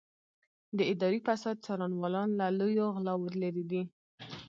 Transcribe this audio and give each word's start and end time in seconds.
د 0.77 0.79
اداري 0.91 1.19
فساد 1.27 1.57
څارنوالان 1.65 2.29
له 2.39 2.45
لویو 2.59 2.87
غلاوو 2.95 3.33
لېرې 3.41 3.63
دي. 3.71 3.81